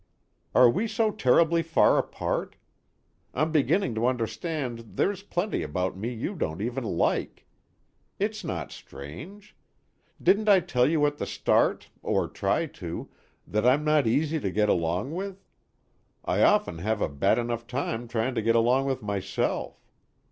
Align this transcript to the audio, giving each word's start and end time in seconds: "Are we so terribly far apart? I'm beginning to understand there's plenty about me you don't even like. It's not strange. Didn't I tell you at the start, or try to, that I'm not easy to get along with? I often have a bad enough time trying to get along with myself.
"Are 0.55 0.67
we 0.67 0.87
so 0.87 1.11
terribly 1.11 1.61
far 1.61 1.99
apart? 1.99 2.55
I'm 3.35 3.51
beginning 3.51 3.93
to 3.93 4.07
understand 4.07 4.93
there's 4.95 5.21
plenty 5.21 5.61
about 5.61 5.95
me 5.95 6.11
you 6.11 6.33
don't 6.33 6.59
even 6.59 6.83
like. 6.83 7.45
It's 8.17 8.43
not 8.43 8.71
strange. 8.71 9.55
Didn't 10.19 10.49
I 10.49 10.59
tell 10.59 10.89
you 10.89 11.05
at 11.05 11.17
the 11.17 11.27
start, 11.27 11.91
or 12.01 12.27
try 12.27 12.65
to, 12.65 13.11
that 13.45 13.63
I'm 13.63 13.83
not 13.83 14.07
easy 14.07 14.39
to 14.39 14.49
get 14.49 14.69
along 14.69 15.11
with? 15.13 15.45
I 16.25 16.41
often 16.41 16.79
have 16.79 16.99
a 16.99 17.07
bad 17.07 17.37
enough 17.37 17.67
time 17.67 18.07
trying 18.07 18.33
to 18.33 18.41
get 18.41 18.55
along 18.55 18.87
with 18.87 19.03
myself. 19.03 19.85